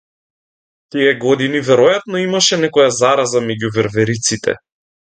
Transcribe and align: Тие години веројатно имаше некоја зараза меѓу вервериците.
Тие 0.95 1.11
години 1.25 1.61
веројатно 1.69 2.23
имаше 2.23 2.61
некоја 2.65 2.91
зараза 3.03 3.45
меѓу 3.49 3.75
вервериците. 3.81 4.61